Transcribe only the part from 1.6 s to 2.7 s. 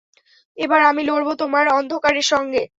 অন্ধকারের সঙ্গে।